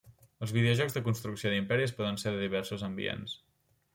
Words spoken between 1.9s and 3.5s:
poden ser de diversos ambients.